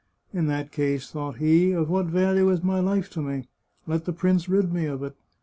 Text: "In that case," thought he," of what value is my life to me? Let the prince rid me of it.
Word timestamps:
"In 0.33 0.47
that 0.47 0.71
case," 0.71 1.11
thought 1.11 1.37
he," 1.37 1.71
of 1.73 1.87
what 1.87 2.07
value 2.07 2.49
is 2.49 2.63
my 2.63 2.79
life 2.79 3.07
to 3.11 3.21
me? 3.21 3.49
Let 3.85 4.05
the 4.05 4.13
prince 4.13 4.49
rid 4.49 4.73
me 4.73 4.87
of 4.87 5.03
it. 5.03 5.15